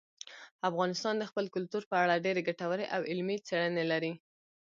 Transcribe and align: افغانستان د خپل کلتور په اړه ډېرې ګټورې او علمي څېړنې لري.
افغانستان 0.69 1.15
د 1.17 1.23
خپل 1.29 1.45
کلتور 1.55 1.83
په 1.91 1.95
اړه 2.03 2.23
ډېرې 2.25 2.41
ګټورې 2.49 2.85
او 2.95 3.01
علمي 3.11 3.37
څېړنې 3.47 3.83
لري. 3.91 4.13